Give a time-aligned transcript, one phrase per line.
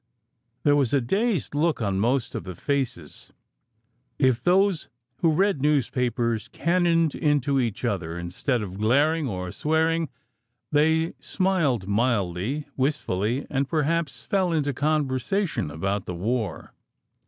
[0.63, 3.31] There was a dazed look on most of the faces.
[4.17, 10.09] If those who read newspapers cannoned into each other, instead of glaring or swearing
[10.71, 16.73] they smiled mildly, wistfully, and perhaps fell into conversation about the war.